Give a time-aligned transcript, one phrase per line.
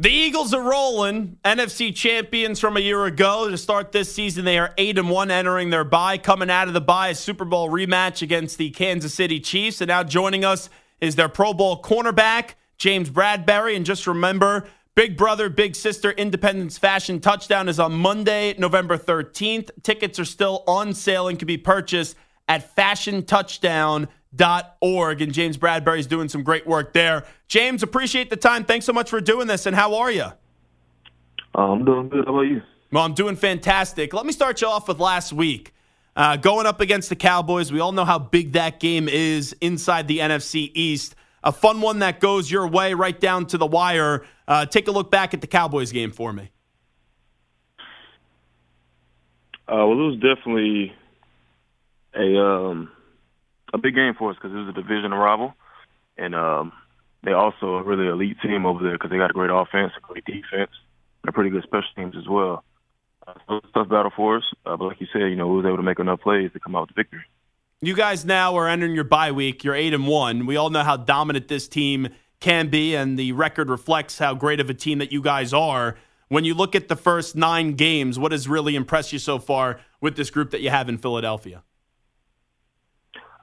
[0.00, 1.38] The Eagles are rolling.
[1.44, 3.50] NFC champions from a year ago.
[3.50, 6.18] To start this season, they are 8 and 1 entering their bye.
[6.18, 9.80] Coming out of the bye, a Super Bowl rematch against the Kansas City Chiefs.
[9.80, 13.74] And now joining us is their Pro Bowl cornerback, James Bradberry.
[13.74, 19.70] And just remember, Big Brother, Big Sister Independence Fashion Touchdown is on Monday, November 13th.
[19.82, 22.14] Tickets are still on sale and can be purchased
[22.46, 24.08] at fashiontouchdown.com
[24.80, 25.22] org.
[25.22, 27.24] And James Bradberry is doing some great work there.
[27.46, 28.64] James, appreciate the time.
[28.64, 29.66] Thanks so much for doing this.
[29.66, 30.26] And how are you?
[31.54, 32.24] Uh, I'm doing good.
[32.26, 32.62] How about you?
[32.92, 34.14] Well, I'm doing fantastic.
[34.14, 35.74] Let me start you off with last week.
[36.16, 40.08] Uh, going up against the Cowboys, we all know how big that game is inside
[40.08, 41.14] the NFC East.
[41.44, 44.24] A fun one that goes your way right down to the wire.
[44.48, 46.50] Uh, take a look back at the Cowboys game for me.
[49.68, 50.94] Uh, well, it was definitely
[52.14, 52.90] a um,
[53.72, 55.54] a big game for us because it was a division rival,
[56.16, 56.72] and um,
[57.22, 60.00] they also a really elite team over there because they got a great offense, a
[60.00, 60.70] great defense,
[61.22, 62.64] and a pretty good special teams as well.
[63.26, 65.46] Uh, so it's a tough battle for us, uh, but like you said, you know,
[65.48, 67.24] we was able to make enough plays to come out with the victory.
[67.80, 69.62] You guys now are entering your bye week.
[69.62, 70.46] You're eight and one.
[70.46, 72.08] We all know how dominant this team
[72.40, 75.96] can be, and the record reflects how great of a team that you guys are.
[76.28, 79.80] When you look at the first nine games, what has really impressed you so far
[80.00, 81.62] with this group that you have in Philadelphia?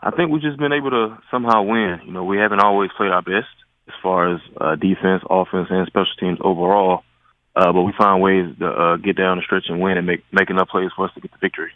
[0.06, 2.00] I think we've just been able to somehow win.
[2.06, 3.50] You know, we haven't always played our best
[3.88, 7.04] as far as uh, defense, offense, and special teams overall.
[7.56, 10.24] Uh, but we find ways to uh, get down the stretch and win and make
[10.32, 11.72] make enough plays for us to get the victory.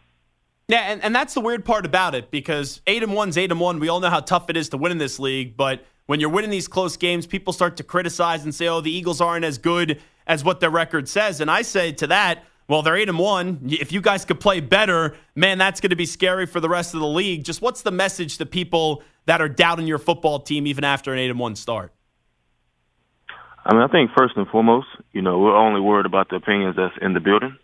[0.67, 3.59] Yeah, and, and that's the weird part about it because eight and one's eight and
[3.59, 3.79] one.
[3.79, 6.29] We all know how tough it is to win in this league, but when you're
[6.29, 9.57] winning these close games, people start to criticize and say, "Oh, the Eagles aren't as
[9.57, 13.17] good as what their record says." And I say to that, well, they're eight and
[13.17, 13.59] one.
[13.67, 16.93] If you guys could play better, man, that's going to be scary for the rest
[16.93, 17.43] of the league.
[17.43, 21.17] Just what's the message to people that are doubting your football team even after an
[21.17, 21.91] eight and one start?
[23.65, 26.75] I mean, I think first and foremost, you know, we're only worried about the opinions
[26.75, 27.57] that's in the building.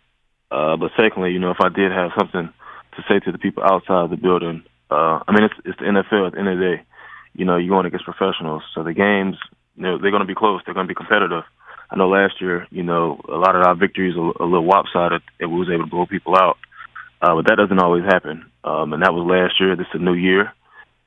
[0.49, 2.49] Uh, but secondly, you know, if I did have something
[2.95, 6.27] to say to the people outside the building, uh, I mean, it's, it's the NFL
[6.27, 6.83] at the end of the day.
[7.35, 9.37] You know, you're going against professionals, so the games,
[9.75, 10.61] you know, they're going to be close.
[10.66, 11.43] They're going to be competitive.
[11.90, 15.22] I know last year, you know, a lot of our victories are a little lopsided,
[15.40, 16.57] and we was able to blow people out.
[17.22, 18.46] Uh, but that doesn't always happen.
[18.63, 19.75] Um, and that was last year.
[19.75, 20.51] This is a new year,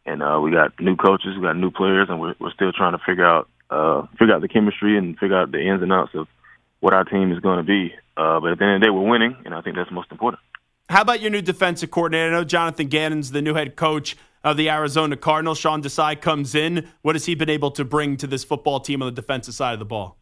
[0.07, 2.93] and uh, we got new coaches, we got new players, and we're, we're still trying
[2.93, 6.13] to figure out uh, figure out the chemistry and figure out the ins and outs
[6.15, 6.27] of
[6.81, 7.93] what our team is going to be.
[8.17, 10.11] Uh, but at the end of the day, we're winning, and I think that's most
[10.11, 10.41] important.
[10.89, 12.29] How about your new defensive coordinator?
[12.29, 15.59] I know Jonathan Gannon's the new head coach of the Arizona Cardinals.
[15.59, 16.89] Sean Desai comes in.
[17.03, 19.75] What has he been able to bring to this football team on the defensive side
[19.75, 20.18] of the ball?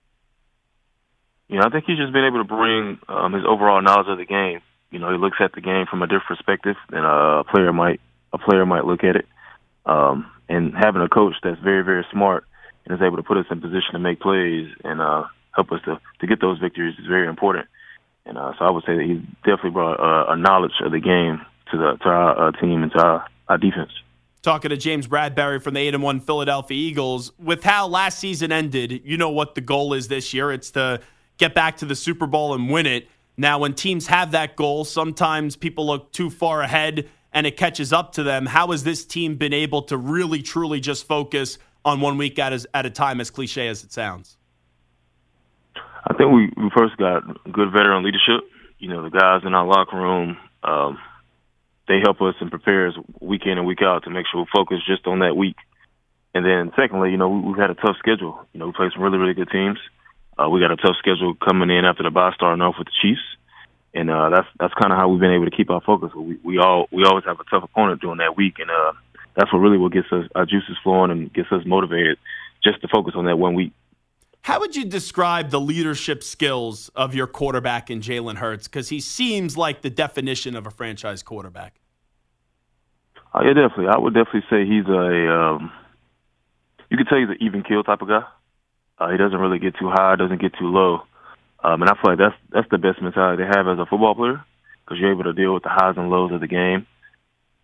[1.49, 4.19] You know, I think he's just been able to bring um, his overall knowledge of
[4.19, 4.61] the game.
[4.91, 8.01] You know, he looks at the game from a different perspective than a player might
[8.33, 9.27] a player might look at it.
[9.85, 12.45] Um, and having a coach that's very very smart
[12.85, 15.25] and is able to put us in position to make plays and uh,
[15.55, 17.67] help us to to get those victories is very important.
[18.25, 21.01] And uh, so I would say that he's definitely brought uh, a knowledge of the
[21.01, 23.93] game to the to our uh, team and to our, our defense
[24.43, 27.33] talking to James Bradberry from the 8 and 1 Philadelphia Eagles.
[27.37, 30.53] With how last season ended, you know what the goal is this year.
[30.53, 31.01] It's to
[31.39, 33.09] get back to the Super Bowl and win it.
[33.37, 37.93] Now, when teams have that goal, sometimes people look too far ahead and it catches
[37.93, 38.47] up to them.
[38.47, 42.53] How has this team been able to really, truly just focus on one week at
[42.53, 44.39] a, at a time, as cliche as it sounds?
[45.77, 47.23] I think we, we first got
[47.53, 48.49] good veteran leadership.
[48.79, 50.99] You know, the guys in our locker room, um,
[51.89, 54.47] they help us and prepare us week in and week out to make sure we
[54.55, 55.57] focus just on that week.
[56.35, 58.39] And then, secondly, you know, we, we've had a tough schedule.
[58.53, 59.79] You know, we play some really, really good teams.
[60.39, 62.93] Uh, we got a tough schedule coming in after the bye, starting off with the
[63.01, 63.23] Chiefs,
[63.95, 66.13] and uh, that's that's kind of how we've been able to keep our focus.
[66.15, 68.93] We we all we always have a tough opponent during that week, and uh,
[69.35, 72.19] that's what really what gets us our juices flowing and gets us motivated
[72.63, 73.73] just to focus on that one week.
[74.43, 78.69] How would you describe the leadership skills of your quarterback in Jalen Hurts?
[78.69, 81.81] Because he seems like the definition of a franchise quarterback.
[83.35, 83.89] Uh, yeah, definitely.
[83.89, 85.33] I would definitely say he's a.
[85.35, 85.73] Um,
[86.91, 88.23] you could tell he's an even kill type of guy.
[88.99, 91.03] Uh, he doesn't really get too high, doesn't get too low,
[91.63, 94.15] um, and I feel like that's that's the best mentality to have as a football
[94.15, 94.43] player
[94.85, 96.87] because you're able to deal with the highs and lows of the game,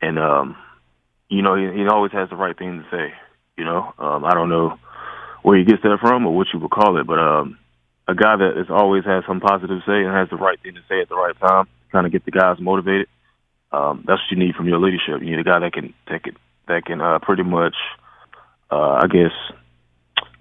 [0.01, 0.57] and um,
[1.29, 3.15] you know he, he always has the right thing to say.
[3.57, 4.79] You know, um, I don't know
[5.43, 7.59] where he gets that from or what you would call it, but um,
[8.09, 10.81] a guy that is always has some positive say and has the right thing to
[10.89, 13.09] say at the right time, kind of get the guys motivated.
[13.71, 15.23] Um, that's what you need from your leadership.
[15.23, 16.37] You need a guy that can that can
[16.69, 17.77] that can uh, pretty much,
[18.71, 19.33] uh, I guess,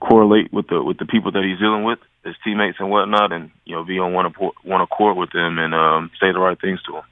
[0.01, 3.51] correlate with the with the people that he's dealing with, his teammates and whatnot, and
[3.65, 6.59] you know be on one accord, one accord with them and um, say the right
[6.59, 7.03] things to him.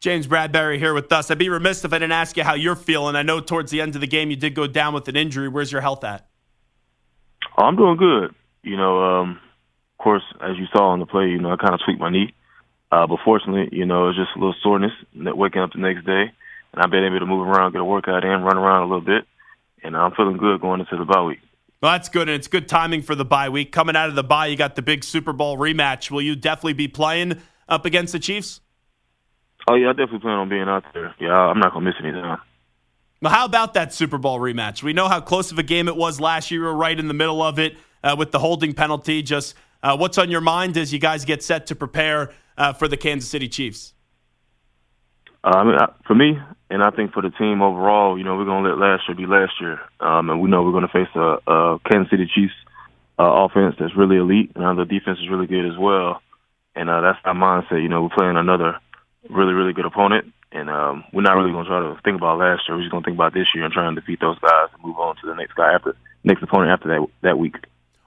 [0.00, 1.30] James Bradberry here with us.
[1.30, 3.16] I'd be remiss if I didn't ask you how you're feeling.
[3.16, 5.48] I know towards the end of the game you did go down with an injury.
[5.48, 6.26] Where's your health at?
[7.58, 8.34] Oh, I'm doing good.
[8.62, 9.40] You know, um,
[9.98, 12.10] of course, as you saw on the play, you know, I kind of tweaked my
[12.10, 12.32] knee.
[12.90, 16.32] Uh, but fortunately, you know, it's just a little soreness waking up the next day.
[16.72, 19.00] And I've been able to move around, get a workout in, run around a little
[19.04, 19.26] bit.
[19.82, 21.40] And I'm feeling good going into the bye week.
[21.80, 23.72] Well, that's good, and it's good timing for the bye week.
[23.72, 26.10] Coming out of the bye, you got the big Super Bowl rematch.
[26.10, 28.60] Will you definitely be playing up against the Chiefs?
[29.68, 31.14] Oh yeah, I definitely plan on being out there.
[31.18, 32.22] Yeah, I'm not gonna miss anything.
[33.22, 34.82] Well, how about that Super Bowl rematch?
[34.82, 36.60] We know how close of a game it was last year.
[36.60, 39.22] We were right in the middle of it uh, with the holding penalty.
[39.22, 42.88] Just uh, what's on your mind as you guys get set to prepare uh, for
[42.88, 43.94] the Kansas City Chiefs?
[45.44, 45.76] Mean,
[46.06, 46.38] for me,
[46.70, 49.16] and I think for the team overall, you know, we're going to let last year
[49.16, 52.30] be last year, um, and we know we're going to face a, a Kansas City
[52.32, 52.54] Chiefs
[53.18, 56.22] uh, offense that's really elite, and the defense is really good as well.
[56.76, 57.82] And uh, that's our mindset.
[57.82, 58.78] You know, we're playing another
[59.28, 62.38] really, really good opponent, and um, we're not really going to try to think about
[62.38, 62.76] last year.
[62.76, 64.84] We're just going to think about this year and try and defeat those guys and
[64.84, 67.56] move on to the next guy after next opponent after that that week.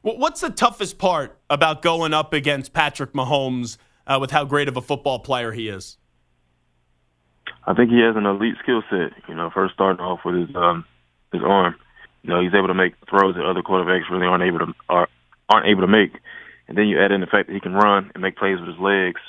[0.01, 4.75] What's the toughest part about going up against Patrick Mahomes uh, with how great of
[4.75, 5.97] a football player he is?
[7.65, 9.13] I think he has an elite skill set.
[9.27, 10.85] You know, first starting off with his um,
[11.31, 11.75] his arm.
[12.23, 15.09] You know, he's able to make throws that other quarterbacks really aren't able to are,
[15.49, 16.13] aren't able to make.
[16.67, 18.69] And then you add in the fact that he can run and make plays with
[18.69, 19.21] his legs.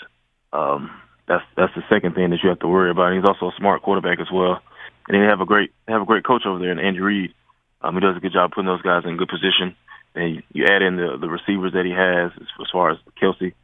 [0.53, 0.91] Um,
[1.27, 3.13] that's that's the second thing that you have to worry about.
[3.13, 4.61] And he's also a smart quarterback as well.
[5.09, 7.35] And they have a great have a great coach over there in Andy Reid.
[7.83, 9.77] Um, he does a good job putting those guys in good position
[10.15, 13.55] and you add in the the receivers that he has as far as Kelce,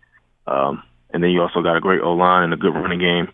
[0.46, 0.82] um,
[1.12, 3.28] and then you also got a great O line and a good running game.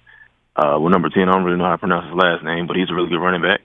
[0.56, 2.76] Uh, well, number ten, I don't really know how to pronounce his last name, but
[2.76, 3.60] he's a really good running back.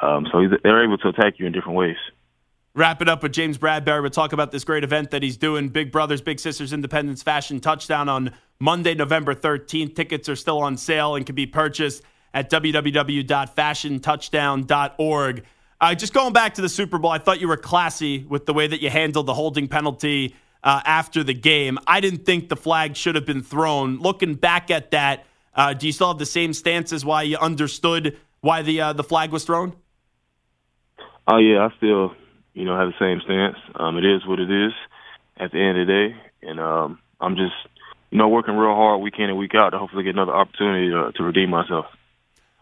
[0.00, 1.96] Um, so they're able to attack you in different ways.
[2.74, 4.00] Wrap it up with James Bradberry.
[4.00, 7.58] We'll talk about this great event that he's doing, Big Brothers Big Sisters Independence Fashion
[7.58, 9.96] Touchdown on Monday, November 13th.
[9.96, 15.44] Tickets are still on sale and can be purchased at www.fashiontouchdown.org.
[15.80, 18.54] Uh, just going back to the Super Bowl, I thought you were classy with the
[18.54, 21.76] way that you handled the holding penalty uh, after the game.
[21.86, 23.98] I didn't think the flag should have been thrown.
[23.98, 25.24] Looking back at that,
[25.54, 28.92] uh, do you still have the same stance as why you understood why the uh,
[28.92, 29.74] the flag was thrown?
[31.26, 32.14] Oh yeah, I still
[32.54, 33.56] you know have the same stance.
[33.74, 34.72] Um, it is what it is
[35.36, 37.54] at the end of the day, and um, I'm just
[38.10, 40.90] you know working real hard week in and week out to hopefully get another opportunity
[40.90, 41.86] to, to redeem myself.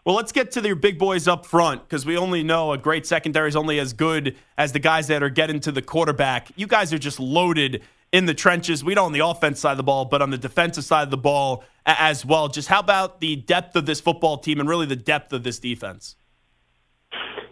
[0.05, 3.05] Well, let's get to your big boys up front because we only know a great
[3.05, 6.51] secondary is only as good as the guys that are getting to the quarterback.
[6.55, 8.83] You guys are just loaded in the trenches.
[8.83, 11.11] We know on the offense side of the ball, but on the defensive side of
[11.11, 12.47] the ball as well.
[12.47, 15.59] Just how about the depth of this football team and really the depth of this
[15.59, 16.15] defense?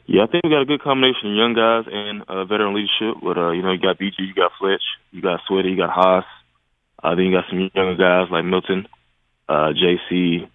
[0.05, 3.21] Yeah, I think we got a good combination of young guys and uh, veteran leadership.
[3.21, 5.89] But uh, you know, you got BG, you got Fletch, you got Sweaty, you got
[5.89, 6.23] Haas.
[7.03, 8.87] Uh, then you got some younger guys like Milton,
[9.49, 10.49] uh, JC,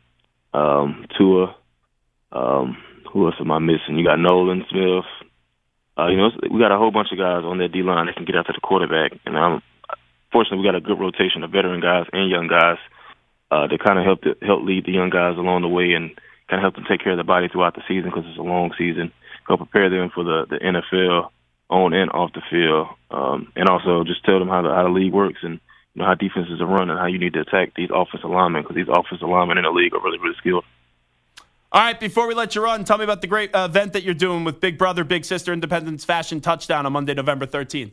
[0.54, 1.54] um, Tua.
[2.32, 2.78] Um,
[3.12, 3.99] who else am I missing?
[3.99, 5.04] You got Nolan Smith.
[5.99, 8.16] Uh, you know, we got a whole bunch of guys on that D line that
[8.16, 9.62] can get after the quarterback, and um,
[10.32, 12.78] fortunately, we got a good rotation of veteran guys and young guys
[13.50, 16.16] uh, that kind of help help lead the young guys along the way and
[16.48, 18.42] kind of help them take care of the body throughout the season because it's a
[18.42, 19.12] long season.
[19.46, 21.28] Help prepare them for the the NFL
[21.68, 24.88] on and off the field, um, and also just tell them how the how the
[24.88, 25.60] league works and
[25.94, 28.62] you know how defenses are run and how you need to attack these offensive linemen
[28.62, 30.64] because these offensive linemen in the league are really really skilled.
[31.72, 34.02] All right, before we let you run, tell me about the great uh, event that
[34.02, 37.92] you're doing with Big Brother, Big Sister Independence Fashion Touchdown on Monday, November 13th.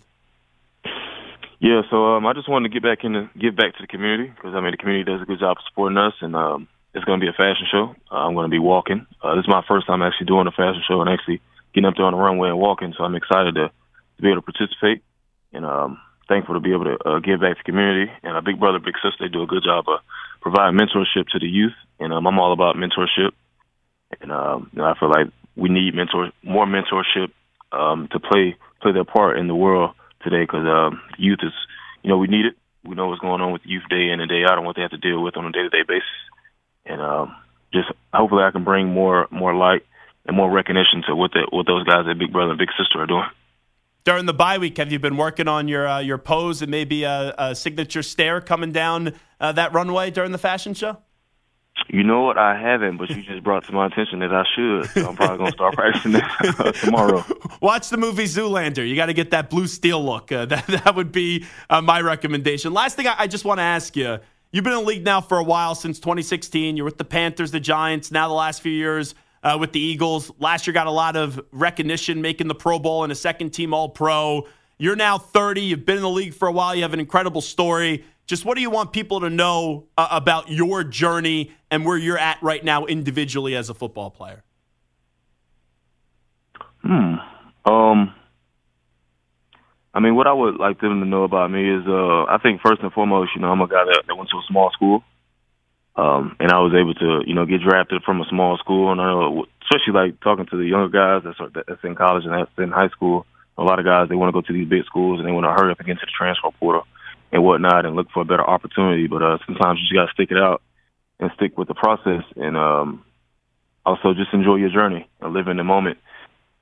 [1.60, 3.88] Yeah, so um, I just wanted to get back in the, give back to the
[3.88, 6.68] community because I mean the community does a good job of supporting us, and um,
[6.94, 7.96] it's going to be a fashion show.
[8.12, 9.06] Uh, I'm going to be walking.
[9.22, 11.42] Uh, this is my first time actually doing a fashion show and actually
[11.75, 14.42] getting up there on the runway and walking, so I'm excited to, to be able
[14.42, 15.04] to participate
[15.51, 18.12] and um, thankful to be able to uh, give back to the community.
[18.24, 20.00] And a big brother, big sister, they do a good job of
[20.39, 23.36] providing mentorship to the youth, and um, I'm all about mentorship
[24.22, 27.32] and um, you know, I feel like we need mentor more mentorship
[27.72, 29.92] um, to play play their part in the world
[30.24, 31.54] today because um, youth is
[32.04, 32.56] you know we need it.
[32.84, 34.82] We know what's going on with youth day in and day out and what they
[34.82, 36.08] have to deal with on a day to day basis,
[36.86, 37.36] and um,
[37.74, 39.84] just hopefully I can bring more more light
[40.26, 43.02] and more recognition to what the, what those guys at Big Brother and Big Sister
[43.02, 43.28] are doing.
[44.06, 47.04] During the bye week, have you been working on your uh, your pose and maybe
[47.04, 50.98] a, a signature stare coming down uh, that runway during the fashion show?
[51.91, 52.38] You know what?
[52.38, 54.89] I haven't, but you just brought to my attention that I should.
[54.91, 57.25] So I'm probably going to start practicing that tomorrow.
[57.62, 58.88] Watch the movie Zoolander.
[58.88, 60.31] You got to get that blue steel look.
[60.31, 62.74] Uh, that, that would be uh, my recommendation.
[62.74, 64.19] Last thing I, I just want to ask you
[64.51, 66.77] you've been in the league now for a while, since 2016.
[66.77, 70.31] You're with the Panthers, the Giants, now the last few years uh, with the Eagles.
[70.38, 73.74] Last year got a lot of recognition, making the Pro Bowl and a second team
[73.74, 74.48] All Pro.
[74.77, 75.62] You're now 30.
[75.62, 76.75] You've been in the league for a while.
[76.75, 78.05] You have an incredible story.
[78.27, 82.18] Just what do you want people to know uh, about your journey and where you're
[82.18, 84.44] at right now individually as a football player?
[86.82, 87.16] Hmm.
[87.66, 88.14] Um.
[89.92, 92.62] I mean, what I would like them to know about me is, uh, I think
[92.62, 95.04] first and foremost, you know, I'm a guy that, that went to a small school,
[95.96, 99.02] um, and I was able to, you know, get drafted from a small school, and
[99.02, 102.52] I know, especially like talking to the younger guys that's that's in college and that's
[102.58, 103.26] in high school.
[103.58, 105.46] A lot of guys they want to go to these big schools and they want
[105.46, 106.88] to hurry up and get into the transfer portal
[107.34, 109.08] and whatnot and look for a better opportunity.
[109.08, 110.62] But uh, sometimes you just got to stick it out
[111.20, 113.04] and stick with the process and um,
[113.86, 115.98] also just enjoy your journey and live in the moment.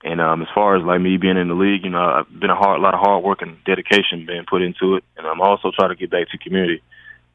[0.04, 2.50] And um, as far as like me being in the league, you know, I've been
[2.50, 5.42] a hard, a lot of hard work and dedication being put into it, and I'm
[5.42, 6.82] also trying to get back to community.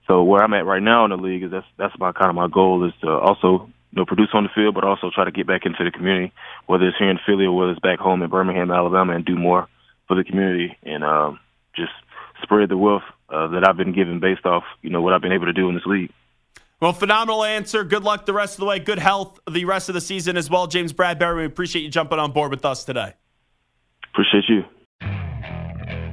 [0.06, 2.36] So where I'm at right now in the league is that's that's my kind of
[2.36, 5.32] my goal is to also you know produce on the field, but also try to
[5.32, 6.32] get back into the community,
[6.66, 9.36] whether it's here in Philly or whether it's back home in Birmingham, Alabama, and do
[9.36, 9.68] more
[10.06, 11.40] for the community and um,
[11.74, 11.92] just
[12.42, 15.32] spread the wealth uh, that I've been given based off you know what I've been
[15.32, 16.12] able to do in this league.
[16.82, 17.84] Well, phenomenal answer.
[17.84, 18.80] Good luck the rest of the way.
[18.80, 20.66] Good health the rest of the season as well.
[20.66, 23.14] James Bradberry, we appreciate you jumping on board with us today.
[24.12, 24.64] Appreciate you.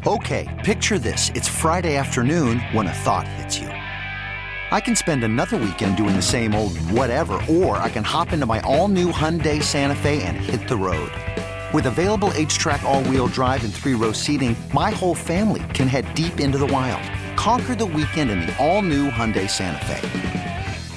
[0.05, 1.31] Okay, picture this.
[1.33, 3.67] It's Friday afternoon when a thought hits you.
[3.67, 8.45] I can spend another weekend doing the same old whatever, or I can hop into
[8.45, 11.11] my all new Hyundai Santa Fe and hit the road.
[11.73, 16.13] With available HTRAC, all wheel drive, and three row seating, my whole family can head
[16.13, 17.01] deep into the wild.
[17.39, 20.38] Conquer the weekend in the all new Hyundai Santa Fe.